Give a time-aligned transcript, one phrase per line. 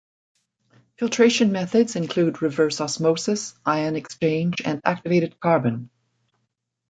[0.97, 5.91] Filtration methods include reverse osmosis, ion exchange and activated carbon.